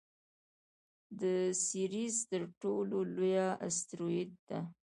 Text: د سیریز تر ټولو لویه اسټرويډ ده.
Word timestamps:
د 1.19 1.23
سیریز 1.65 2.15
تر 2.31 2.41
ټولو 2.61 2.97
لویه 3.15 3.47
اسټرويډ 3.67 4.31
ده. 4.49 4.59